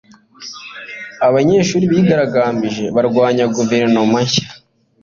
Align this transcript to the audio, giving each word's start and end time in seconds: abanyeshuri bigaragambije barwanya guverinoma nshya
abanyeshuri 1.27 1.85
bigaragambije 1.91 2.83
barwanya 2.95 3.45
guverinoma 3.55 4.17
nshya 4.25 4.47